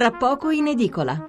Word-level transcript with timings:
tra 0.00 0.12
poco 0.12 0.48
in 0.48 0.66
edicola. 0.66 1.28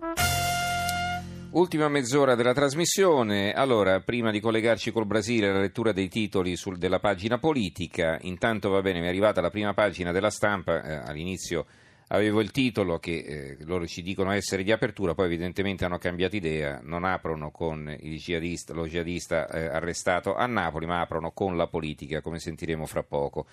Ultima 1.50 1.90
mezz'ora 1.90 2.36
della 2.36 2.54
trasmissione. 2.54 3.52
Allora, 3.52 4.00
prima 4.00 4.32
di 4.32 4.40
collegarci 4.40 4.94
col 4.94 5.06
Brasile, 5.06 5.52
la 5.52 5.60
lettura 5.60 5.92
dei 5.92 6.08
titoli 6.08 6.56
sul, 6.56 6.78
della 6.78 7.00
pagina 7.00 7.38
politica. 7.38 8.18
Intanto 8.22 8.70
va 8.70 8.80
bene, 8.80 9.02
mi 9.02 9.08
è 9.08 9.10
arrivata 9.10 9.42
la 9.42 9.50
prima 9.50 9.74
pagina 9.74 10.14
della 10.14 10.30
stampa. 10.30 10.82
Eh, 10.84 10.94
all'inizio 11.06 11.66
avevo 12.08 12.40
il 12.40 12.52
titolo 12.52 12.98
che 12.98 13.18
eh, 13.18 13.58
loro 13.66 13.86
ci 13.86 14.02
dicono 14.02 14.32
essere 14.32 14.64
di 14.64 14.72
apertura, 14.72 15.14
poi 15.14 15.26
evidentemente 15.26 15.84
hanno 15.84 15.98
cambiato 15.98 16.38
idea. 16.38 16.80
Non 16.82 17.04
aprono 17.04 17.52
con 17.52 17.94
jihadista, 18.00 18.74
lo 18.74 18.88
jihadista 18.88 19.50
eh, 19.50 19.66
arrestato 19.66 20.34
a 20.34 20.46
Napoli, 20.46 20.86
ma 20.86 21.02
aprono 21.02 21.32
con 21.32 21.58
la 21.58 21.68
politica, 21.68 22.22
come 22.22 22.40
sentiremo 22.40 22.86
fra 22.86 23.04
poco. 23.04 23.48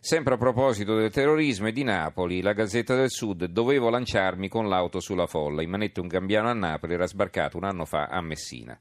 Sempre 0.00 0.34
a 0.34 0.38
proposito 0.38 0.96
del 0.96 1.10
terrorismo 1.10 1.66
e 1.66 1.72
di 1.72 1.82
Napoli, 1.82 2.40
la 2.40 2.52
Gazzetta 2.52 2.94
del 2.94 3.10
Sud 3.10 3.46
dovevo 3.46 3.90
lanciarmi 3.90 4.48
con 4.48 4.68
l'auto 4.68 5.00
sulla 5.00 5.26
folla. 5.26 5.60
In 5.60 5.70
manette 5.70 6.00
un 6.00 6.06
gambiano 6.06 6.48
a 6.48 6.54
Napoli 6.54 6.94
era 6.94 7.06
sbarcato 7.06 7.56
un 7.56 7.64
anno 7.64 7.84
fa 7.84 8.06
a 8.06 8.20
Messina. 8.20 8.78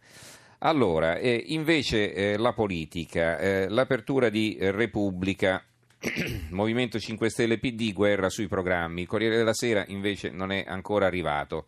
Allora, 0.59 1.17
eh, 1.17 1.43
invece 1.47 2.13
eh, 2.13 2.37
la 2.37 2.53
politica, 2.53 3.39
eh, 3.39 3.67
l'apertura 3.67 4.29
di 4.29 4.57
Repubblica, 4.59 5.63
Movimento 6.51 6.99
5 6.99 7.29
Stelle 7.29 7.57
PD, 7.57 7.93
guerra 7.93 8.29
sui 8.29 8.47
programmi. 8.47 9.01
Il 9.01 9.07
Corriere 9.07 9.37
della 9.37 9.53
Sera 9.53 9.83
invece 9.87 10.29
non 10.29 10.51
è 10.51 10.65
ancora 10.67 11.07
arrivato. 11.07 11.65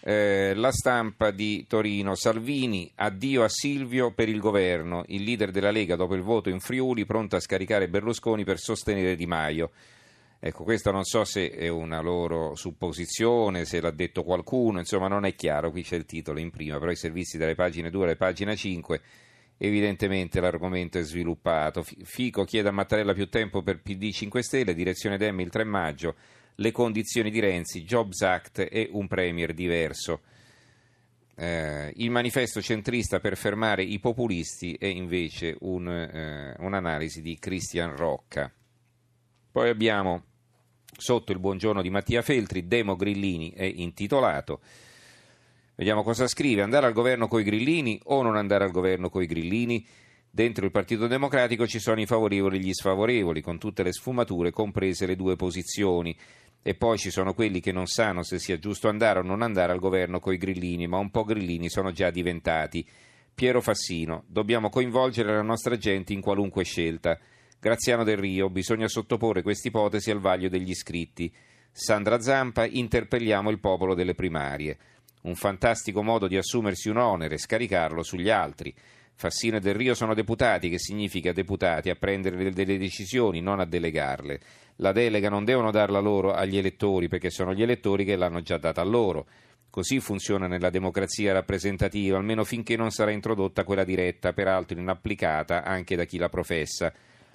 Eh, 0.00 0.52
la 0.54 0.70
stampa 0.70 1.30
di 1.32 1.66
Torino, 1.66 2.14
Salvini, 2.14 2.90
addio 2.94 3.42
a 3.42 3.48
Silvio 3.48 4.12
per 4.12 4.28
il 4.28 4.38
governo, 4.38 5.02
il 5.08 5.24
leader 5.24 5.50
della 5.50 5.72
Lega 5.72 5.96
dopo 5.96 6.14
il 6.14 6.22
voto 6.22 6.50
in 6.50 6.60
Friuli 6.60 7.04
pronto 7.04 7.34
a 7.36 7.40
scaricare 7.40 7.88
Berlusconi 7.88 8.44
per 8.44 8.58
sostenere 8.58 9.16
Di 9.16 9.26
Maio. 9.26 9.70
Ecco, 10.40 10.62
questa 10.62 10.92
non 10.92 11.02
so 11.02 11.24
se 11.24 11.50
è 11.50 11.66
una 11.66 12.00
loro 12.00 12.54
supposizione, 12.54 13.64
se 13.64 13.80
l'ha 13.80 13.90
detto 13.90 14.22
qualcuno, 14.22 14.78
insomma 14.78 15.08
non 15.08 15.24
è 15.24 15.34
chiaro, 15.34 15.72
qui 15.72 15.82
c'è 15.82 15.96
il 15.96 16.04
titolo 16.04 16.38
in 16.38 16.50
prima, 16.50 16.78
però 16.78 16.92
i 16.92 16.96
servizi 16.96 17.38
dalle 17.38 17.56
pagine 17.56 17.90
2 17.90 18.04
alle 18.04 18.16
pagine 18.16 18.54
5 18.54 19.00
evidentemente 19.58 20.40
l'argomento 20.40 20.98
è 20.98 21.02
sviluppato. 21.02 21.82
Fico 21.82 22.44
chiede 22.44 22.68
a 22.68 22.72
Mattarella 22.72 23.14
più 23.14 23.28
tempo 23.28 23.62
per 23.62 23.80
PD 23.80 24.12
5 24.12 24.42
Stelle, 24.42 24.74
direzione 24.74 25.18
Demmi 25.18 25.42
il 25.42 25.50
3 25.50 25.64
maggio 25.64 26.14
le 26.60 26.72
condizioni 26.72 27.30
di 27.30 27.38
Renzi, 27.40 27.84
Jobs 27.84 28.22
Act 28.22 28.66
e 28.70 28.88
un 28.92 29.06
Premier 29.06 29.54
diverso. 29.54 30.20
Eh, 31.36 31.92
il 31.96 32.10
manifesto 32.10 32.60
centrista 32.60 33.20
per 33.20 33.36
fermare 33.36 33.84
i 33.84 34.00
populisti 34.00 34.74
è 34.74 34.86
invece 34.86 35.56
un, 35.60 35.88
eh, 35.88 36.56
un'analisi 36.58 37.22
di 37.22 37.38
Cristian 37.38 37.94
Rocca. 37.94 38.52
Poi 39.52 39.68
abbiamo 39.68 40.24
sotto 40.96 41.30
il 41.30 41.38
buongiorno 41.38 41.80
di 41.80 41.90
Mattia 41.90 42.22
Feltri, 42.22 42.66
Demo 42.66 42.96
Grillini 42.96 43.52
è 43.52 43.62
intitolato. 43.62 44.60
Vediamo 45.76 46.02
cosa 46.02 46.26
scrive, 46.26 46.62
andare 46.62 46.86
al 46.86 46.92
governo 46.92 47.28
coi 47.28 47.44
grillini 47.44 48.00
o 48.06 48.20
non 48.22 48.34
andare 48.34 48.64
al 48.64 48.72
governo 48.72 49.10
coi 49.10 49.26
grillini? 49.26 49.86
Dentro 50.30 50.64
il 50.64 50.70
Partito 50.70 51.06
Democratico 51.06 51.66
ci 51.66 51.78
sono 51.78 52.00
i 52.00 52.06
favorevoli 52.06 52.58
e 52.58 52.60
gli 52.60 52.72
sfavorevoli, 52.72 53.40
con 53.40 53.58
tutte 53.58 53.82
le 53.82 53.92
sfumature, 53.92 54.50
comprese 54.50 55.06
le 55.06 55.16
due 55.16 55.36
posizioni. 55.36 56.16
E 56.62 56.74
poi 56.74 56.98
ci 56.98 57.10
sono 57.10 57.34
quelli 57.34 57.60
che 57.60 57.72
non 57.72 57.86
sanno 57.86 58.22
se 58.22 58.38
sia 58.38 58.58
giusto 58.58 58.88
andare 58.88 59.20
o 59.20 59.22
non 59.22 59.42
andare 59.42 59.72
al 59.72 59.78
governo 59.78 60.20
coi 60.20 60.36
grillini, 60.36 60.86
ma 60.86 60.98
un 60.98 61.10
po' 61.10 61.24
grillini 61.24 61.68
sono 61.68 61.92
già 61.92 62.10
diventati. 62.10 62.86
Piero 63.34 63.60
Fassino, 63.60 64.24
dobbiamo 64.26 64.68
coinvolgere 64.68 65.32
la 65.32 65.42
nostra 65.42 65.76
gente 65.76 66.12
in 66.12 66.20
qualunque 66.20 66.64
scelta. 66.64 67.18
Graziano 67.60 68.04
Del 68.04 68.16
Rio, 68.16 68.50
bisogna 68.50 68.88
sottoporre 68.88 69.42
questa 69.42 69.68
ipotesi 69.68 70.10
al 70.10 70.18
vaglio 70.18 70.48
degli 70.48 70.70
iscritti. 70.70 71.32
Sandra 71.70 72.20
Zampa, 72.20 72.66
interpelliamo 72.66 73.50
il 73.50 73.60
popolo 73.60 73.94
delle 73.94 74.14
primarie. 74.14 74.76
Un 75.22 75.36
fantastico 75.36 76.02
modo 76.02 76.26
di 76.26 76.36
assumersi 76.36 76.88
un 76.88 76.96
onere 76.96 77.38
scaricarlo 77.38 78.02
sugli 78.02 78.28
altri. 78.28 78.74
Fassino 79.20 79.56
e 79.56 79.60
Del 79.60 79.74
Rio 79.74 79.94
sono 79.94 80.14
deputati, 80.14 80.70
che 80.70 80.78
significa 80.78 81.32
deputati 81.32 81.90
a 81.90 81.96
prendere 81.96 82.52
delle 82.52 82.78
decisioni, 82.78 83.40
non 83.40 83.58
a 83.58 83.64
delegarle. 83.64 84.38
La 84.76 84.92
delega 84.92 85.28
non 85.28 85.44
devono 85.44 85.72
darla 85.72 85.98
loro 85.98 86.32
agli 86.32 86.56
elettori, 86.56 87.08
perché 87.08 87.28
sono 87.28 87.52
gli 87.52 87.62
elettori 87.62 88.04
che 88.04 88.14
l'hanno 88.14 88.42
già 88.42 88.58
data 88.58 88.80
a 88.80 88.84
loro. 88.84 89.26
Così 89.70 89.98
funziona 89.98 90.46
nella 90.46 90.70
democrazia 90.70 91.32
rappresentativa, 91.32 92.16
almeno 92.16 92.44
finché 92.44 92.76
non 92.76 92.92
sarà 92.92 93.10
introdotta 93.10 93.64
quella 93.64 93.82
diretta, 93.82 94.32
peraltro 94.32 94.78
inapplicata 94.78 95.64
anche 95.64 95.96
da 95.96 96.04
chi 96.04 96.16
la 96.16 96.28
professa. 96.28 96.92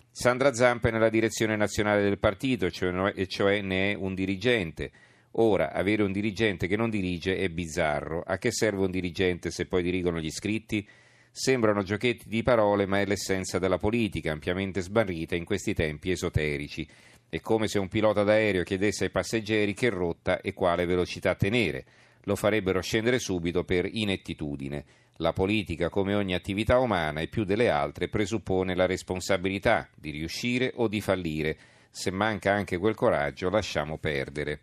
Sandra 0.09 0.53
Zampa 0.53 0.87
è 0.87 0.91
nella 0.91 1.09
direzione 1.09 1.57
nazionale 1.57 2.01
del 2.01 2.17
partito, 2.17 2.71
cioè, 2.71 3.11
e 3.13 3.27
cioè 3.27 3.59
ne 3.59 3.91
è 3.91 3.95
un 3.95 4.15
dirigente. 4.15 4.89
Ora, 5.31 5.73
avere 5.73 6.03
un 6.03 6.13
dirigente 6.13 6.65
che 6.67 6.77
non 6.77 6.89
dirige 6.89 7.35
è 7.35 7.49
bizzarro. 7.49 8.23
A 8.25 8.37
che 8.37 8.53
serve 8.53 8.85
un 8.85 8.91
dirigente 8.91 9.51
se 9.51 9.65
poi 9.65 9.83
dirigono 9.83 10.21
gli 10.21 10.27
iscritti? 10.27 10.87
Sembrano 11.35 11.81
giochetti 11.81 12.29
di 12.29 12.43
parole, 12.43 12.85
ma 12.85 12.99
è 12.99 13.07
l'essenza 13.07 13.57
della 13.57 13.79
politica, 13.79 14.31
ampiamente 14.31 14.81
sbarrita 14.81 15.35
in 15.35 15.45
questi 15.45 15.73
tempi 15.73 16.11
esoterici. 16.11 16.87
È 17.27 17.39
come 17.39 17.67
se 17.67 17.79
un 17.79 17.87
pilota 17.87 18.21
d'aereo 18.21 18.61
chiedesse 18.61 19.05
ai 19.05 19.09
passeggeri 19.09 19.73
che 19.73 19.89
rotta 19.89 20.41
e 20.41 20.53
quale 20.53 20.85
velocità 20.85 21.33
tenere. 21.33 21.85
Lo 22.25 22.35
farebbero 22.35 22.81
scendere 22.81 23.17
subito 23.17 23.63
per 23.63 23.89
inettitudine. 23.91 24.85
La 25.17 25.33
politica, 25.33 25.89
come 25.89 26.13
ogni 26.13 26.35
attività 26.35 26.77
umana 26.77 27.21
e 27.21 27.27
più 27.27 27.45
delle 27.45 27.67
altre, 27.67 28.09
presuppone 28.09 28.75
la 28.75 28.85
responsabilità 28.85 29.89
di 29.95 30.11
riuscire 30.11 30.71
o 30.75 30.87
di 30.87 31.01
fallire. 31.01 31.57
Se 31.89 32.11
manca 32.11 32.53
anche 32.53 32.77
quel 32.77 32.93
coraggio, 32.93 33.49
lasciamo 33.49 33.97
perdere. 33.97 34.59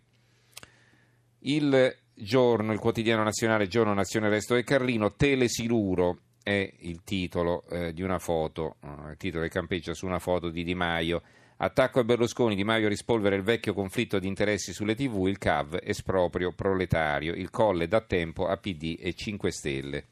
Il 1.40 1.96
giorno, 2.14 2.72
il 2.72 2.78
quotidiano 2.78 3.24
nazionale 3.24 3.66
Giorno 3.66 3.92
Nazione 3.92 4.28
Resto 4.28 4.54
del 4.54 4.62
Carlino, 4.62 5.14
Telesiluro 5.14 6.20
è 6.42 6.72
il 6.78 7.02
titolo 7.04 7.64
eh, 7.70 7.92
di 7.92 8.02
una 8.02 8.18
foto, 8.18 8.76
eh, 8.82 9.10
il 9.10 9.16
titolo 9.16 9.44
che 9.44 9.50
campeggia 9.50 9.94
su 9.94 10.06
una 10.06 10.18
foto 10.18 10.50
di 10.50 10.64
Di 10.64 10.74
Maio. 10.74 11.22
Attacco 11.58 12.00
a 12.00 12.04
Berlusconi, 12.04 12.54
Di 12.54 12.64
Maio 12.64 12.88
rispolvere 12.88 13.36
il 13.36 13.42
vecchio 13.42 13.74
conflitto 13.74 14.18
di 14.18 14.26
interessi 14.26 14.72
sulle 14.72 14.94
tv, 14.94 15.26
il 15.26 15.38
CAV 15.38 15.78
esproprio 15.82 16.52
proletario, 16.52 17.34
il 17.34 17.50
Colle 17.50 17.86
da 17.86 18.00
tempo 18.00 18.46
a 18.46 18.56
PD 18.56 18.96
e 18.98 19.12
5 19.12 19.50
Stelle. 19.50 20.04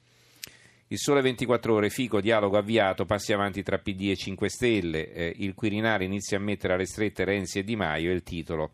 Il 0.88 0.98
sole 0.98 1.20
24 1.20 1.74
ore, 1.74 1.90
Fico, 1.90 2.20
dialogo 2.20 2.56
avviato, 2.56 3.04
passi 3.04 3.32
avanti 3.32 3.62
tra 3.62 3.78
PD 3.78 4.10
e 4.10 4.16
5 4.16 4.48
Stelle, 4.48 5.12
eh, 5.12 5.32
il 5.36 5.54
Quirinale 5.54 6.04
inizia 6.04 6.38
a 6.38 6.40
mettere 6.40 6.74
alle 6.74 6.86
strette 6.86 7.24
Renzi 7.24 7.58
e 7.58 7.64
Di 7.64 7.76
Maio, 7.76 8.10
è 8.10 8.14
il 8.14 8.22
titolo 8.22 8.72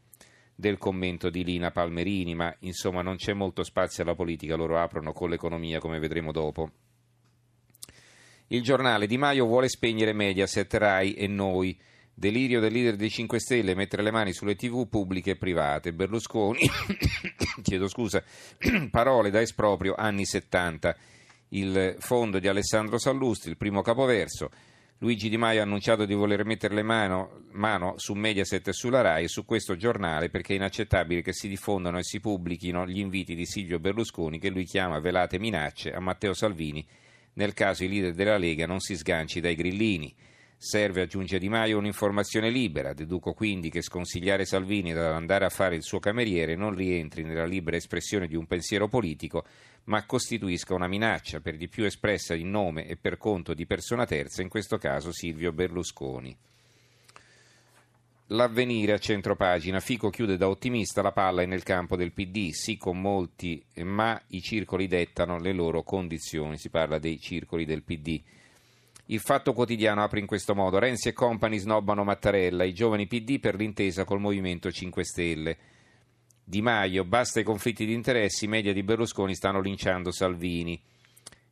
del 0.54 0.78
commento 0.78 1.30
di 1.30 1.42
Lina 1.42 1.70
Palmerini, 1.70 2.34
ma 2.34 2.54
insomma 2.60 3.02
non 3.02 3.16
c'è 3.16 3.32
molto 3.32 3.64
spazio 3.64 4.04
alla 4.04 4.14
politica, 4.14 4.54
loro 4.54 4.78
aprono 4.78 5.12
con 5.12 5.28
l'economia 5.28 5.80
come 5.80 5.98
vedremo 5.98 6.30
dopo. 6.30 6.70
Il 8.48 8.62
giornale 8.62 9.06
Di 9.06 9.16
Maio 9.16 9.46
vuole 9.46 9.68
spegnere 9.68 10.12
Mediaset, 10.12 10.72
Rai 10.74 11.14
e 11.14 11.26
noi. 11.26 11.78
Delirio 12.12 12.60
del 12.60 12.72
leader 12.72 12.94
dei 12.94 13.08
5 13.08 13.40
Stelle 13.40 13.74
mettere 13.74 14.02
le 14.02 14.10
mani 14.10 14.34
sulle 14.34 14.54
tv 14.54 14.86
pubbliche 14.86 15.32
e 15.32 15.36
private. 15.36 15.94
Berlusconi, 15.94 16.60
chiedo 17.62 17.88
scusa, 17.88 18.22
parole 18.90 19.30
da 19.30 19.40
esproprio 19.40 19.94
anni 19.96 20.26
70. 20.26 20.94
Il 21.48 21.96
fondo 21.98 22.38
di 22.38 22.46
Alessandro 22.46 22.98
Sallustri, 22.98 23.50
il 23.50 23.56
primo 23.56 23.80
capoverso. 23.80 24.50
Luigi 24.98 25.30
Di 25.30 25.38
Maio 25.38 25.60
ha 25.60 25.64
annunciato 25.64 26.04
di 26.04 26.14
voler 26.14 26.44
mettere 26.44 26.82
mano, 26.82 27.44
mano 27.52 27.94
su 27.96 28.12
Mediaset 28.12 28.68
e 28.68 28.72
sulla 28.72 29.00
RAI 29.00 29.24
e 29.24 29.28
su 29.28 29.44
questo 29.46 29.74
giornale 29.74 30.28
perché 30.28 30.52
è 30.52 30.56
inaccettabile 30.56 31.22
che 31.22 31.32
si 31.32 31.48
diffondano 31.48 31.98
e 31.98 32.04
si 32.04 32.20
pubblichino 32.20 32.86
gli 32.86 32.98
inviti 32.98 33.34
di 33.34 33.46
Silvio 33.46 33.80
Berlusconi 33.80 34.38
che 34.38 34.50
lui 34.50 34.64
chiama 34.64 35.00
velate 35.00 35.38
minacce 35.38 35.92
a 35.92 36.00
Matteo 36.00 36.32
Salvini 36.32 36.86
nel 37.34 37.52
caso 37.52 37.84
il 37.84 37.90
leader 37.90 38.14
della 38.14 38.36
Lega 38.38 38.66
non 38.66 38.80
si 38.80 38.96
sganci 38.96 39.40
dai 39.40 39.54
grillini. 39.54 40.14
Serve, 40.56 41.02
aggiunge 41.02 41.38
Di 41.38 41.48
Maio, 41.48 41.76
un'informazione 41.78 42.48
libera. 42.48 42.94
Deduco 42.94 43.34
quindi 43.34 43.70
che 43.70 43.82
sconsigliare 43.82 44.46
Salvini 44.46 44.92
ad 44.92 44.98
andare 44.98 45.44
a 45.44 45.50
fare 45.50 45.76
il 45.76 45.82
suo 45.82 45.98
cameriere 45.98 46.56
non 46.56 46.74
rientri 46.74 47.22
nella 47.22 47.44
libera 47.44 47.76
espressione 47.76 48.26
di 48.28 48.36
un 48.36 48.46
pensiero 48.46 48.88
politico, 48.88 49.44
ma 49.84 50.06
costituisca 50.06 50.74
una 50.74 50.88
minaccia, 50.88 51.40
per 51.40 51.56
di 51.56 51.68
più 51.68 51.84
espressa 51.84 52.34
in 52.34 52.50
nome 52.50 52.86
e 52.86 52.96
per 52.96 53.18
conto 53.18 53.52
di 53.52 53.66
persona 53.66 54.06
terza, 54.06 54.40
in 54.40 54.48
questo 54.48 54.78
caso 54.78 55.12
Silvio 55.12 55.52
Berlusconi. 55.52 56.53
L'avvenire 58.28 58.92
a 58.92 58.98
centropagina. 58.98 59.80
Fico 59.80 60.08
chiude 60.08 60.38
da 60.38 60.48
ottimista, 60.48 61.02
la 61.02 61.12
palla 61.12 61.42
è 61.42 61.46
nel 61.46 61.62
campo 61.62 61.94
del 61.94 62.12
PD, 62.12 62.50
sì 62.50 62.78
con 62.78 62.98
molti, 62.98 63.62
ma 63.82 64.20
i 64.28 64.40
circoli 64.40 64.86
dettano 64.86 65.38
le 65.38 65.52
loro 65.52 65.82
condizioni. 65.82 66.56
Si 66.56 66.70
parla 66.70 66.98
dei 66.98 67.20
circoli 67.20 67.66
del 67.66 67.82
PD. 67.82 68.22
Il 69.06 69.20
fatto 69.20 69.52
quotidiano 69.52 70.02
apre 70.02 70.20
in 70.20 70.26
questo 70.26 70.54
modo: 70.54 70.78
Renzi 70.78 71.08
e 71.08 71.12
compagni 71.12 71.58
snobbano 71.58 72.02
Mattarella, 72.02 72.64
i 72.64 72.72
giovani 72.72 73.06
PD 73.06 73.38
per 73.38 73.56
l'intesa 73.56 74.04
col 74.04 74.20
Movimento 74.20 74.70
5 74.70 75.04
Stelle. 75.04 75.56
Di 76.42 76.62
Maio, 76.62 77.04
basta 77.04 77.40
i 77.40 77.44
conflitti 77.44 77.84
di 77.84 77.92
interessi, 77.92 78.46
i 78.46 78.48
media 78.48 78.72
di 78.72 78.82
Berlusconi 78.82 79.34
stanno 79.34 79.60
linciando 79.60 80.10
Salvini. 80.10 80.80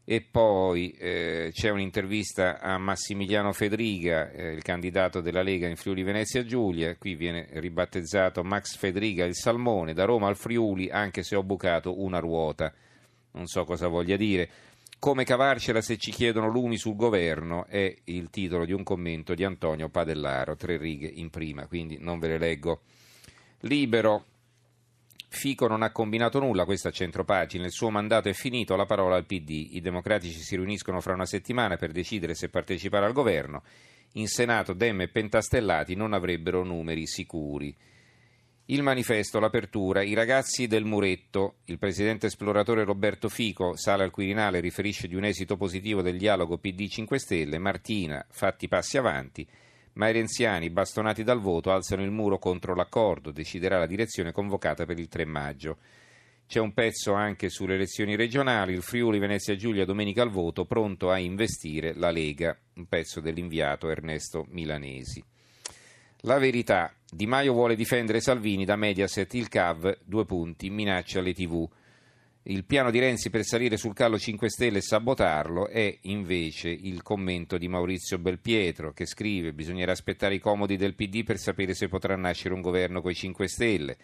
E 0.04 0.20
poi 0.20 0.90
eh, 0.99 1.50
c'è 1.52 1.70
un'intervista 1.70 2.58
a 2.58 2.76
Massimiliano 2.76 3.52
Federiga, 3.52 4.32
eh, 4.32 4.52
il 4.52 4.62
candidato 4.62 5.20
della 5.20 5.43
Lega 5.43 5.69
in 5.69 5.76
Friuli 5.76 6.02
Venezia 6.02 6.44
Giulia. 6.44 6.96
Qui 6.96 7.14
viene 7.14 7.46
ribattezzato 7.52 8.43
Max 8.43 8.76
Federiga 8.76 9.25
il 9.25 9.37
Salmone, 9.37 9.94
da 9.94 10.04
Roma 10.04 10.26
al 10.26 10.37
Friuli, 10.37 10.90
anche 10.90 11.22
se 11.22 11.37
ho 11.37 11.44
bucato 11.44 12.02
una 12.02 12.19
ruota. 12.19 12.72
Non 13.32 13.46
so 13.46 13.64
cosa 13.64 13.87
voglia 13.87 14.16
dire. 14.16 14.49
Come 14.99 15.25
cavarcela 15.25 15.81
se 15.81 15.96
ci 15.96 16.10
chiedono 16.10 16.48
lumi 16.48 16.76
sul 16.76 16.96
governo 16.96 17.66
è 17.66 17.93
il 18.05 18.28
titolo 18.31 18.64
di 18.64 18.72
un 18.72 18.82
commento 18.82 19.34
di 19.34 19.44
Antonio 19.44 19.88
Padellaro, 19.88 20.56
tre 20.56 20.76
righe 20.76 21.06
in 21.08 21.31
prima, 21.31 21.66
quindi 21.66 21.98
non 22.00 22.19
ve 22.19 22.28
le 22.28 22.38
leggo. 22.38 22.82
Libero, 23.60 24.26
Fico 25.34 25.67
non 25.67 25.82
ha 25.82 25.90
combinato 25.90 26.38
nulla, 26.38 26.67
questa 26.67 26.90
centropagina, 26.90 27.64
il 27.64 27.73
suo 27.73 27.88
mandato 27.88 28.29
è 28.29 28.34
finito, 28.34 28.76
la 28.76 28.84
parola 28.84 29.17
al 29.17 29.25
PD. 29.25 29.69
I 29.70 29.81
democratici 29.81 30.38
si 30.38 30.56
riuniscono 30.56 31.00
fra 31.00 31.14
una 31.14 31.25
settimana 31.25 31.76
per 31.76 31.90
decidere 31.90 32.34
se 32.34 32.50
partecipare 32.50 33.06
al 33.06 33.14
governo. 33.14 33.62
In 34.12 34.29
Senato 34.29 34.75
Dem 34.75 35.00
e 35.00 35.08
Pentastellati 35.08 35.94
non 35.94 36.12
avrebbero 36.12 36.62
numeri 36.64 37.06
sicuri. 37.06 37.75
Il 38.67 38.82
manifesto, 38.82 39.40
l'apertura, 39.40 40.02
i 40.02 40.12
ragazzi 40.12 40.67
del 40.67 40.84
muretto, 40.84 41.56
il 41.64 41.79
presidente 41.79 42.26
esploratore 42.26 42.84
Roberto 42.84 43.31
Fico 43.31 43.75
sale 43.75 44.05
al 44.05 44.11
Quirinale 44.11 44.61
riferisce 44.61 45.08
di 45.08 45.17
un 45.17 45.25
esito 45.25 45.56
positivo 45.56 46.02
del 46.02 46.19
dialogo 46.19 46.58
PD 46.58 46.88
5 46.88 47.19
Stelle, 47.19 47.58
Martina, 47.58 48.25
fatti 48.29 48.69
passi 48.69 48.99
avanti, 48.99 49.49
ma 49.94 50.08
i 50.08 50.12
renziani, 50.12 50.70
bastonati 50.70 51.22
dal 51.22 51.40
voto, 51.40 51.70
alzano 51.70 52.02
il 52.02 52.10
muro 52.10 52.38
contro 52.38 52.74
l'accordo, 52.74 53.30
deciderà 53.30 53.78
la 53.78 53.86
direzione 53.86 54.32
convocata 54.32 54.84
per 54.86 54.98
il 54.98 55.08
3 55.08 55.24
maggio. 55.24 55.78
C'è 56.46 56.60
un 56.60 56.72
pezzo 56.74 57.14
anche 57.14 57.48
sulle 57.48 57.74
elezioni 57.74 58.14
regionali, 58.14 58.72
il 58.72 58.82
Friuli 58.82 59.18
Venezia 59.18 59.56
Giulia 59.56 59.84
domenica 59.84 60.22
al 60.22 60.30
voto, 60.30 60.64
pronto 60.64 61.10
a 61.10 61.18
investire 61.18 61.94
la 61.94 62.10
Lega, 62.10 62.56
un 62.74 62.86
pezzo 62.86 63.20
dell'inviato 63.20 63.88
Ernesto 63.88 64.46
Milanesi. 64.50 65.24
La 66.24 66.38
verità, 66.38 66.94
Di 67.10 67.26
Maio 67.26 67.52
vuole 67.52 67.74
difendere 67.74 68.20
Salvini 68.20 68.64
da 68.64 68.76
Mediaset, 68.76 69.34
il 69.34 69.48
CAV, 69.48 69.98
due 70.04 70.24
punti, 70.24 70.70
minaccia 70.70 71.18
alle 71.18 71.34
tv. 71.34 71.68
Il 72.44 72.64
piano 72.64 72.90
di 72.90 72.98
Renzi 72.98 73.30
per 73.30 73.44
salire 73.44 73.76
sul 73.76 73.94
callo 73.94 74.18
5 74.18 74.50
Stelle 74.50 74.78
e 74.78 74.82
sabotarlo 74.82 75.68
è 75.68 75.96
invece 76.02 76.70
il 76.70 77.00
commento 77.00 77.56
di 77.56 77.68
Maurizio 77.68 78.18
Belpietro 78.18 78.92
che 78.92 79.06
scrive 79.06 79.52
bisognerà 79.52 79.92
aspettare 79.92 80.34
i 80.34 80.40
comodi 80.40 80.76
del 80.76 80.96
PD 80.96 81.22
per 81.22 81.38
sapere 81.38 81.72
se 81.72 81.86
potrà 81.86 82.16
nascere 82.16 82.54
un 82.54 82.60
governo 82.60 83.00
coi 83.00 83.14
5 83.14 83.46
Stelle. 83.46 83.96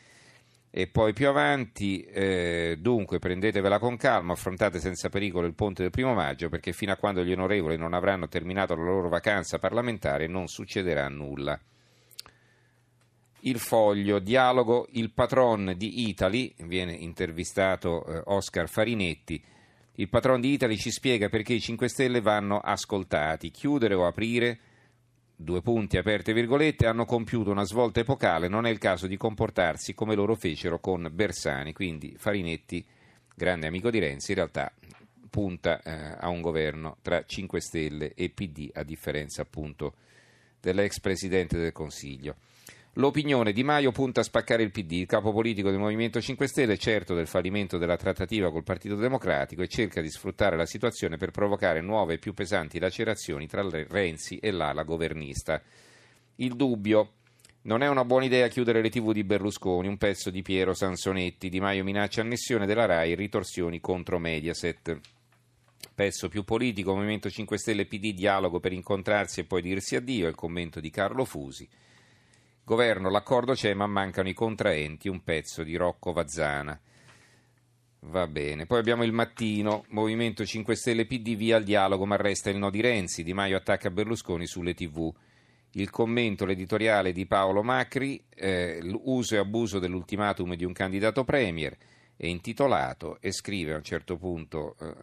E 0.71 0.87
poi 0.87 1.13
più 1.15 1.27
avanti, 1.27 2.03
eh, 2.03 2.77
dunque 2.79 3.19
prendetevela 3.19 3.81
con 3.81 3.97
calma, 3.97 4.35
affrontate 4.35 4.79
senza 4.79 5.09
pericolo 5.09 5.49
il 5.49 5.55
ponte 5.55 5.83
del 5.83 5.91
primo 5.91 6.15
maggio 6.15 6.49
perché 6.49 6.73
fino 6.73 6.93
a 6.93 6.97
quando 6.97 7.25
gli 7.25 7.33
onorevoli 7.33 7.77
non 7.77 7.93
avranno 7.93 8.29
terminato 8.29 8.77
la 8.77 8.85
loro 8.85 9.09
vacanza 9.09 9.59
parlamentare 9.59 10.29
non 10.29 10.47
succederà 10.47 11.09
nulla. 11.09 11.59
Il 13.41 13.59
foglio, 13.59 14.19
dialogo, 14.19 14.89
il 14.93 15.13
patron 15.13 15.75
di 15.77 16.09
Italy, 16.09 16.53
viene 16.65 16.93
intervistato 16.93 18.05
eh, 18.05 18.23
Oscar 18.27 18.69
Farinetti. 18.69 19.41
Il 19.95 20.09
patron 20.09 20.41
di 20.41 20.53
Italy 20.53 20.77
ci 20.77 20.91
spiega 20.91 21.29
perché 21.29 21.55
i 21.55 21.61
5 21.61 21.89
Stelle 21.89 22.21
vanno 22.21 22.59
ascoltati. 22.59 23.51
Chiudere 23.51 23.95
o 23.95 24.07
aprire, 24.07 24.59
due 25.37 25.63
punti 25.63 25.97
aperte 25.99 26.33
virgolette, 26.33 26.87
hanno 26.87 27.05
compiuto 27.05 27.53
una 27.53 27.65
svolta 27.65 28.01
epocale, 28.01 28.49
non 28.49 28.67
è 28.67 28.71
il 28.71 28.79
caso 28.79 29.07
di 29.07 29.17
comportarsi 29.17 29.95
come 29.95 30.17
loro 30.17 30.35
fecero 30.35 30.81
con 30.81 31.09
Bersani. 31.13 31.73
Quindi 31.73 32.15
Farinetti, 32.19 32.85
grande 33.37 33.69
amico 33.69 33.91
di 33.91 34.01
Renzi, 34.01 34.33
in 34.33 34.37
realtà 34.39 34.73
punta 35.31 35.81
eh, 35.83 36.17
a 36.19 36.29
un 36.29 36.41
governo 36.41 36.97
tra 37.03 37.25
5 37.25 37.61
Stelle 37.61 38.15
e 38.15 38.31
PD, 38.31 38.71
a 38.73 38.83
differenza 38.83 39.43
appunto 39.43 39.95
dell'ex 40.61 40.99
Presidente 40.99 41.57
del 41.57 41.73
Consiglio. 41.73 42.37
L'opinione 42.95 43.53
di 43.53 43.63
Maio 43.63 43.93
punta 43.93 44.21
a 44.21 44.25
spaccare 44.25 44.63
il 44.63 44.73
PD, 44.73 44.93
il 44.93 45.07
capo 45.07 45.31
politico 45.33 45.71
del 45.71 45.79
Movimento 45.79 46.21
5 46.21 46.49
Stelle 46.49 46.73
è 46.73 46.77
certo 46.77 47.15
del 47.15 47.29
fallimento 47.29 47.79
della 47.79 47.97
trattativa 47.97 48.51
col 48.51 48.65
Partito 48.65 48.97
Democratico 48.97 49.63
e 49.63 49.69
cerca 49.69 50.01
di 50.01 50.11
sfruttare 50.11 50.57
la 50.57 50.67
situazione 50.67 51.17
per 51.17 51.31
provocare 51.31 51.81
nuove 51.81 52.15
e 52.15 52.19
più 52.19 52.35
pesanti 52.35 52.81
lacerazioni 52.81 53.47
tra 53.47 53.65
Renzi 53.71 54.39
e 54.39 54.51
l'ala 54.51 54.83
governista. 54.83 55.63
Il 56.37 56.57
dubbio. 56.57 57.13
Non 57.61 57.83
è 57.83 57.89
una 57.89 58.05
buona 58.05 58.25
idea 58.25 58.49
chiudere 58.49 58.81
le 58.81 58.89
tv 58.89 59.13
di 59.13 59.25
Berlusconi, 59.25 59.89
un 59.89 59.99
pezzo 59.99 60.31
di 60.31 60.43
Piero 60.43 60.73
Sansonetti. 60.73 61.51
Di 61.51 61.61
Maio 61.61 61.85
minaccia 61.85 62.23
annessione 62.23 62.67
della 62.67 62.87
RAI 62.87 63.13
e 63.13 63.17
ritorsioni 63.17 63.81
contro 63.81 64.19
Mediaset. 64.19 64.99
Pezzo 65.95 66.29
più 66.29 66.45
politico, 66.45 66.95
Movimento 66.95 67.29
5 67.29 67.59
Stelle 67.59 67.87
PD, 67.87 68.15
dialogo 68.15 68.59
per 68.59 68.73
incontrarsi 68.73 69.41
e 69.41 69.45
poi 69.45 69.61
dirsi 69.61 69.97
addio, 69.97 70.27
è 70.27 70.29
il 70.31 70.35
commento 70.35 70.81
di 70.81 70.91
Carlo 70.91 71.25
Fusi. 71.25 71.69
Governo, 72.69 73.09
l'accordo 73.09 73.55
c'è 73.55 73.73
ma 73.73 73.87
mancano 73.87 74.29
i 74.29 74.35
contraenti, 74.35 75.09
un 75.09 75.25
pezzo 75.25 75.63
di 75.63 75.75
Rocco 75.75 76.13
Vazzana. 76.13 76.79
Va 78.01 78.27
bene, 78.27 78.67
poi 78.67 78.79
abbiamo 78.79 79.05
il 79.05 79.13
mattino, 79.13 79.87
Movimento 79.89 80.45
5 80.45 80.75
Stelle 80.75 81.07
PD 81.07 81.35
via 81.35 81.57
al 81.57 81.63
dialogo 81.63 82.05
ma 82.05 82.17
resta 82.17 82.51
il 82.51 82.59
no 82.59 82.69
di 82.69 82.83
Renzi, 82.83 83.25
Di 83.25 83.33
Maio 83.33 83.57
attacca 83.57 83.91
Berlusconi 83.91 84.47
sulle 84.47 84.75
tv. 84.75 85.11
Il 85.73 85.89
commento, 85.89 86.45
l'editoriale 86.45 87.13
di 87.13 87.25
Paolo 87.25 87.63
Macri, 87.63 88.23
eh, 88.35 88.81
l'uso 88.83 89.37
e 89.37 89.39
abuso 89.39 89.79
dell'ultimatum 89.79 90.55
di 90.55 90.67
un 90.67 90.75
candidato 90.75 91.25
premier, 91.25 91.75
è 92.19 92.27
intitolato 92.27 93.17
e 93.23 93.33
scrive 93.33 93.73
a 93.73 93.77
un 93.77 93.83
certo 93.83 94.19
punto 94.19 94.77
eh, 94.79 94.95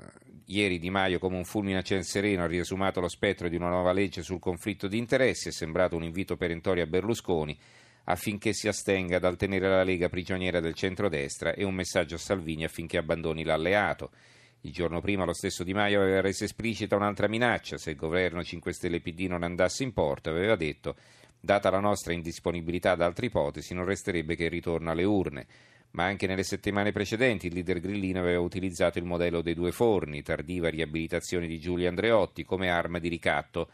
ieri 0.45 0.77
Di 0.77 0.89
Maio 0.89 1.17
come 1.19 1.37
un 1.37 1.45
fulmine 1.45 1.79
a 1.79 1.81
ciel 1.81 2.03
sereno 2.03 2.43
ha 2.43 2.47
riesumato 2.47 2.99
lo 2.99 3.07
spettro 3.07 3.49
di 3.49 3.55
una 3.55 3.69
nuova 3.69 3.93
legge 3.93 4.21
sul 4.21 4.39
conflitto 4.39 4.87
di 4.87 4.97
interessi, 4.97 5.49
è 5.49 5.51
sembrato 5.51 5.95
un 5.95 6.03
invito 6.03 6.37
perentorio 6.37 6.83
a 6.83 6.87
Berlusconi 6.87 7.57
affinché 8.05 8.53
si 8.53 8.67
astenga 8.67 9.17
dal 9.17 9.35
tenere 9.35 9.67
la 9.67 9.83
Lega 9.83 10.09
prigioniera 10.09 10.59
del 10.59 10.75
centrodestra 10.75 11.53
e 11.53 11.63
un 11.63 11.73
messaggio 11.73 12.15
a 12.15 12.19
Salvini 12.19 12.63
affinché 12.63 12.97
abbandoni 12.97 13.43
l'alleato. 13.43 14.11
Il 14.61 14.71
giorno 14.71 15.01
prima 15.01 15.25
lo 15.25 15.33
stesso 15.33 15.63
Di 15.63 15.73
Maio 15.73 16.01
aveva 16.01 16.21
reso 16.21 16.43
esplicita 16.43 16.95
un'altra 16.95 17.27
minaccia, 17.27 17.77
se 17.77 17.91
il 17.91 17.95
governo 17.95 18.43
5 18.43 18.73
Stelle 18.73 19.01
PD 19.01 19.21
non 19.21 19.43
andasse 19.43 19.83
in 19.83 19.93
porto, 19.93 20.29
aveva 20.29 20.55
detto, 20.55 20.95
data 21.39 21.69
la 21.69 21.79
nostra 21.79 22.13
indisponibilità 22.13 22.91
ad 22.91 23.01
altre 23.01 23.27
ipotesi, 23.27 23.73
non 23.73 23.85
resterebbe 23.85 24.35
che 24.35 24.45
il 24.45 24.51
ritorno 24.51 24.91
alle 24.91 25.03
urne 25.03 25.47
ma 25.95 26.03
anche 26.03 26.27
nelle 26.27 26.43
settimane 26.43 26.91
precedenti 26.91 27.47
il 27.47 27.53
leader 27.53 27.79
grillino 27.79 28.19
aveva 28.19 28.41
utilizzato 28.41 28.99
il 28.99 29.05
modello 29.05 29.41
dei 29.41 29.53
due 29.53 29.71
forni, 29.71 30.21
tardiva 30.21 30.69
riabilitazione 30.69 31.47
di 31.47 31.57
Giulio 31.57 31.87
Andreotti 31.87 32.43
come 32.43 32.69
arma 32.69 32.99
di 32.99 33.07
ricatto. 33.07 33.69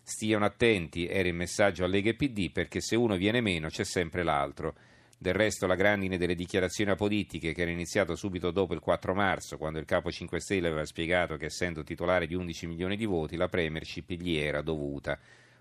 Stiano 0.00 0.44
attenti, 0.44 1.08
era 1.08 1.28
il 1.28 1.34
messaggio 1.34 1.82
a 1.82 1.88
Lega 1.88 2.10
e 2.10 2.14
PD, 2.14 2.52
perché 2.52 2.80
se 2.80 2.94
uno 2.94 3.16
viene 3.16 3.40
meno 3.40 3.68
c'è 3.68 3.84
sempre 3.84 4.22
l'altro. 4.22 4.74
Del 5.18 5.34
resto 5.34 5.66
la 5.66 5.74
grandine 5.74 6.16
delle 6.16 6.36
dichiarazioni 6.36 6.92
apolitiche 6.92 7.52
che 7.52 7.62
era 7.62 7.70
iniziato 7.72 8.14
subito 8.14 8.52
dopo 8.52 8.72
il 8.72 8.80
4 8.80 9.12
marzo, 9.12 9.56
quando 9.56 9.80
il 9.80 9.84
capo 9.84 10.12
5 10.12 10.38
Stelle 10.38 10.68
aveva 10.68 10.84
spiegato 10.84 11.36
che 11.36 11.46
essendo 11.46 11.82
titolare 11.82 12.28
di 12.28 12.34
11 12.34 12.68
milioni 12.68 12.96
di 12.96 13.04
voti 13.04 13.36
la 13.36 13.48
premiership 13.48 14.12
gli 14.12 14.36
era 14.36 14.62
dovuta. 14.62 15.18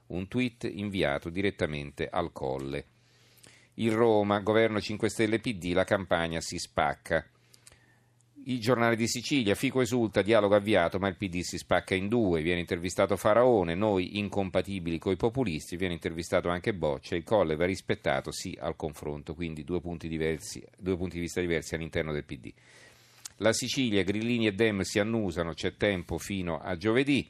Un 0.08 0.28
tweet 0.28 0.70
inviato 0.72 1.30
direttamente 1.30 2.08
al 2.08 2.32
Colle. 2.32 2.93
Il 3.78 3.92
Roma, 3.92 4.40
governo 4.40 4.80
5 4.80 5.10
Stelle 5.10 5.40
PD, 5.40 5.74
la 5.74 5.84
campagna 5.84 6.40
si 6.42 6.60
spacca. 6.60 7.26
Il 8.46 8.60
giornale 8.60 8.96
di 8.96 9.08
Sicilia, 9.08 9.56
Fico 9.56 9.82
esulta, 9.82 10.22
dialogo 10.22 10.54
avviato, 10.54 11.00
ma 11.00 11.08
il 11.08 11.16
PD 11.16 11.40
si 11.40 11.58
spacca 11.58 11.96
in 11.96 12.08
due. 12.08 12.44
Viene 12.44 12.60
intervistato 12.60 13.18
Faraone, 13.18 13.74
noi 13.74 14.20
incompatibili 14.20 15.00
coi 15.00 15.16
populisti, 15.16 15.76
viene 15.76 15.96
intervistato 15.96 16.50
anche 16.50 16.76
Boccia, 16.76 17.16
il 17.16 17.24
Colle 17.24 17.56
va 17.56 17.66
rispettato, 17.66 18.32
sì 18.32 18.56
al 18.60 18.76
confronto, 18.76 19.34
quindi 19.34 19.64
due 19.64 19.82
punti, 19.82 20.08
diversi, 20.08 20.64
due 20.78 20.96
punti 20.96 21.16
di 21.16 21.22
vista 21.22 21.42
diversi 21.42 21.74
all'interno 21.74 22.12
del 22.12 22.26
PD. 22.26 22.54
La 23.38 23.54
Sicilia, 23.54 24.04
Grillini 24.04 24.46
e 24.46 24.54
Dem 24.54 24.82
si 24.82 25.00
annusano, 25.00 25.54
c'è 25.54 25.78
tempo 25.78 26.20
fino 26.20 26.60
a 26.60 26.78
giovedì 26.78 27.28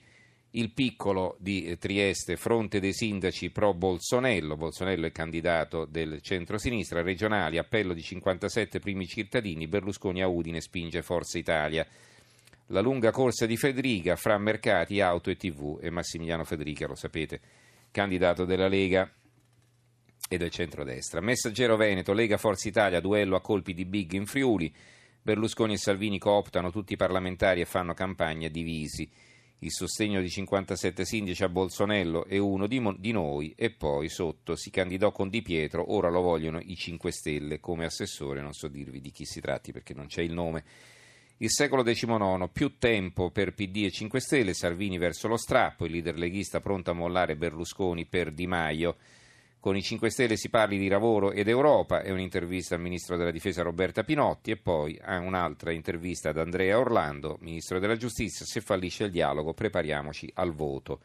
il 0.55 0.71
piccolo 0.71 1.35
di 1.39 1.77
Trieste, 1.79 2.35
fronte 2.35 2.79
dei 2.79 2.93
sindaci 2.93 3.49
pro 3.49 3.73
Bolsonello, 3.73 4.55
Bolsonello 4.55 5.07
è 5.07 5.11
candidato 5.11 5.85
del 5.85 6.21
centro-sinistra, 6.21 7.01
regionali, 7.01 7.57
appello 7.57 7.93
di 7.93 8.03
57 8.03 8.79
primi 8.79 9.07
cittadini, 9.07 9.67
Berlusconi 9.67 10.21
a 10.21 10.27
Udine 10.27 10.61
spinge 10.61 11.01
Forza 11.01 11.39
Italia. 11.39 11.87
La 12.67 12.81
lunga 12.81 13.09
corsa 13.11 13.47
di 13.47 13.57
Federica 13.57 14.15
fra 14.15 14.37
mercati, 14.37 15.01
auto 15.01 15.31
e 15.31 15.37
tv 15.37 15.79
e 15.81 15.89
Massimiliano 15.89 16.43
Federica, 16.43 16.85
lo 16.85 16.95
sapete, 16.95 17.41
candidato 17.89 18.45
della 18.45 18.67
Lega 18.67 19.11
e 20.29 20.37
del 20.37 20.51
centrodestra. 20.51 21.19
Messaggero 21.19 21.77
Veneto, 21.77 22.13
Lega 22.13 22.37
Forza 22.37 22.67
Italia, 22.67 22.99
duello 22.99 23.35
a 23.35 23.41
colpi 23.41 23.73
di 23.73 23.85
big 23.85 24.11
in 24.13 24.27
Friuli, 24.27 24.71
Berlusconi 25.19 25.73
e 25.73 25.77
Salvini 25.77 26.19
cooptano 26.19 26.69
tutti 26.69 26.93
i 26.93 26.97
parlamentari 26.97 27.61
e 27.61 27.65
fanno 27.65 27.93
campagna 27.93 28.49
divisi 28.49 29.09
il 29.63 29.71
sostegno 29.71 30.19
di 30.19 30.29
57 30.29 31.05
sindaci 31.05 31.43
a 31.43 31.49
Bolsonello 31.49 32.25
e 32.25 32.37
uno 32.37 32.67
di, 32.67 32.81
di, 32.97 33.11
noi 33.13 33.53
e 33.55 33.71
poi 33.71 34.09
sotto 34.09 34.57
si 34.57 34.69
candidò 34.69 35.11
con 35.11 35.29
Di 35.29 35.41
Pietro, 35.41 35.93
ora 35.93 36.09
lo 36.09 36.19
vogliono 36.19 36.59
i 36.59 36.75
5 36.75 37.11
Stelle 37.11 37.59
come 37.61 37.85
assessore, 37.85 38.41
non 38.41 38.51
so 38.51 38.67
dirvi 38.67 38.99
di 38.99 39.11
chi 39.11 39.23
si 39.25 39.39
tratti 39.39 39.71
perché 39.71 39.93
non 39.93 40.07
c'è 40.07 40.21
il 40.21 40.33
nome. 40.33 40.63
Il 41.37 41.49
secolo 41.49 41.81
XIX, 41.81 42.49
più 42.51 42.77
tempo 42.77 43.31
per 43.31 43.53
PD 43.53 43.85
e 43.85 43.91
5 43.91 44.19
Stelle, 44.19 44.53
Salvini 44.53 44.97
verso 44.97 45.29
lo 45.29 45.37
strappo, 45.37 45.85
il 45.85 45.93
leader 45.93 46.17
leghista 46.17 46.59
pronto 46.59 46.91
a 46.91 46.93
mollare 46.93 47.37
Berlusconi 47.37 48.05
per 48.05 48.31
Di 48.31 48.45
Maio. 48.45 48.97
Con 49.63 49.77
i 49.77 49.81
5 49.81 50.09
Stelle 50.09 50.35
si 50.35 50.49
parli 50.49 50.77
di 50.77 50.89
lavoro 50.89 51.31
ed 51.31 51.47
Europa, 51.47 52.01
è 52.01 52.11
un'intervista 52.11 52.75
al 52.75 52.81
ministro 52.81 53.15
della 53.15 53.31
difesa 53.31 53.61
Roberta 53.61 54.03
Pinotti 54.03 54.51
e 54.51 54.57
poi 54.57 54.99
un'altra 55.05 55.71
intervista 55.71 56.31
ad 56.31 56.37
Andrea 56.37 56.77
Orlando, 56.77 57.37
ministro 57.39 57.79
della 57.79 57.95
giustizia, 57.95 58.45
se 58.45 58.59
fallisce 58.59 59.05
il 59.05 59.11
dialogo 59.11 59.53
prepariamoci 59.53 60.29
al 60.33 60.51
voto. 60.51 60.99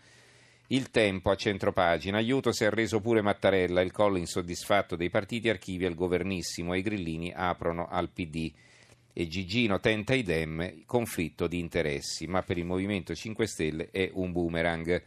Il 0.67 0.91
tempo 0.91 1.31
a 1.31 1.37
centropagina, 1.37 2.17
aiuto 2.17 2.51
si 2.51 2.65
è 2.65 2.67
arreso 2.67 2.99
pure 2.99 3.23
Mattarella, 3.23 3.81
il 3.81 3.93
collo 3.93 4.17
insoddisfatto 4.17 4.97
dei 4.97 5.09
partiti 5.09 5.49
archivia 5.49 5.87
il 5.87 5.95
governissimo 5.95 6.75
e 6.75 6.79
i 6.79 6.83
grillini 6.83 7.33
aprono 7.33 7.87
al 7.89 8.11
PD 8.11 8.53
e 9.13 9.29
Gigino 9.29 9.79
tenta 9.79 10.15
idem, 10.15 10.83
conflitto 10.85 11.47
di 11.47 11.61
interessi, 11.61 12.27
ma 12.27 12.43
per 12.43 12.59
il 12.59 12.65
Movimento 12.65 13.15
5 13.15 13.47
Stelle 13.47 13.89
è 13.93 14.11
un 14.15 14.33
boomerang. 14.33 15.01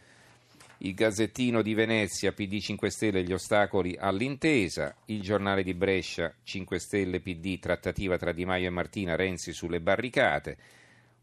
Il 0.83 0.95
Gazzettino 0.95 1.61
di 1.61 1.75
Venezia, 1.75 2.31
PD 2.31 2.59
5 2.59 2.89
Stelle, 2.89 3.23
gli 3.23 3.33
ostacoli 3.33 3.95
all'intesa. 3.99 4.95
Il 5.05 5.21
giornale 5.21 5.61
di 5.61 5.75
Brescia, 5.75 6.33
5 6.41 6.79
Stelle, 6.79 7.19
PD, 7.19 7.59
trattativa 7.59 8.17
tra 8.17 8.31
Di 8.31 8.45
Maio 8.45 8.65
e 8.65 8.71
Martina, 8.71 9.15
Renzi 9.15 9.53
sulle 9.53 9.79
barricate. 9.79 10.57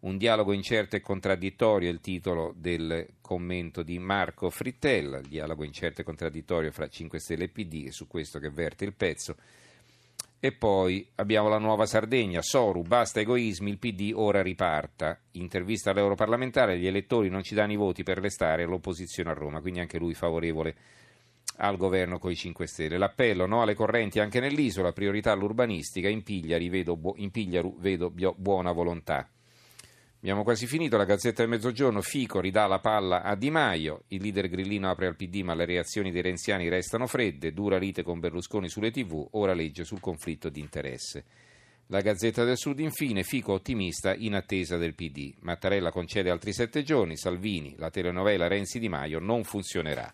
Un 0.00 0.16
dialogo 0.16 0.52
incerto 0.52 0.94
e 0.94 1.00
contraddittorio 1.00 1.88
è 1.88 1.92
il 1.92 2.00
titolo 2.00 2.54
del 2.56 3.04
commento 3.20 3.82
di 3.82 3.98
Marco 3.98 4.48
Frittella, 4.48 5.18
il 5.18 5.26
dialogo 5.26 5.64
incerto 5.64 6.02
e 6.02 6.04
contraddittorio 6.04 6.70
fra 6.70 6.86
5 6.86 7.18
Stelle 7.18 7.44
e 7.44 7.48
PD, 7.48 7.88
è 7.88 7.90
su 7.90 8.06
questo 8.06 8.38
che 8.38 8.50
verte 8.50 8.84
il 8.84 8.94
pezzo. 8.94 9.34
E 10.40 10.52
poi 10.52 11.04
abbiamo 11.16 11.48
la 11.48 11.58
nuova 11.58 11.84
Sardegna, 11.84 12.42
Soru, 12.42 12.82
basta 12.82 13.18
egoismi, 13.18 13.70
il 13.70 13.78
PD 13.78 14.12
ora 14.14 14.40
riparta. 14.40 15.18
Intervista 15.32 15.90
all'europarlamentare, 15.90 16.78
gli 16.78 16.86
elettori 16.86 17.28
non 17.28 17.42
ci 17.42 17.56
danno 17.56 17.72
i 17.72 17.76
voti 17.76 18.04
per 18.04 18.18
restare 18.18 18.62
all'opposizione 18.62 19.30
a 19.30 19.34
Roma, 19.34 19.60
quindi 19.60 19.80
anche 19.80 19.98
lui 19.98 20.14
favorevole 20.14 20.76
al 21.56 21.76
governo 21.76 22.20
con 22.20 22.30
i 22.30 22.36
5 22.36 22.66
Stelle. 22.68 22.98
L'appello 22.98 23.46
no 23.46 23.62
alle 23.62 23.74
correnti 23.74 24.20
anche 24.20 24.38
nell'isola, 24.38 24.92
priorità 24.92 25.32
all'urbanistica, 25.32 26.08
in 26.08 26.22
Pigliari 26.22 26.68
vedo, 26.68 27.14
in 27.16 27.32
Pigliaru 27.32 27.76
vedo 27.80 28.12
buona 28.36 28.70
volontà. 28.70 29.28
Abbiamo 30.20 30.42
quasi 30.42 30.66
finito, 30.66 30.96
la 30.96 31.04
Gazzetta 31.04 31.42
del 31.42 31.50
Mezzogiorno, 31.50 32.02
Fico 32.02 32.40
ridà 32.40 32.66
la 32.66 32.80
palla 32.80 33.22
a 33.22 33.36
Di 33.36 33.50
Maio, 33.50 34.02
il 34.08 34.20
leader 34.20 34.48
grillino 34.48 34.90
apre 34.90 35.06
al 35.06 35.14
PD 35.14 35.42
ma 35.42 35.54
le 35.54 35.64
reazioni 35.64 36.10
dei 36.10 36.22
renziani 36.22 36.68
restano 36.68 37.06
fredde, 37.06 37.52
dura 37.52 37.78
lite 37.78 38.02
con 38.02 38.18
Berlusconi 38.18 38.68
sulle 38.68 38.90
tv, 38.90 39.28
ora 39.32 39.54
legge 39.54 39.84
sul 39.84 40.00
conflitto 40.00 40.48
di 40.48 40.58
interesse. 40.58 41.24
La 41.86 42.00
Gazzetta 42.00 42.42
del 42.42 42.56
Sud 42.56 42.80
infine, 42.80 43.22
Fico 43.22 43.52
ottimista 43.52 44.12
in 44.12 44.34
attesa 44.34 44.76
del 44.76 44.96
PD. 44.96 45.34
Mattarella 45.42 45.92
concede 45.92 46.30
altri 46.30 46.52
sette 46.52 46.82
giorni, 46.82 47.16
Salvini, 47.16 47.76
la 47.78 47.90
telenovela 47.90 48.48
Renzi 48.48 48.80
Di 48.80 48.88
Maio 48.88 49.20
non 49.20 49.44
funzionerà. 49.44 50.12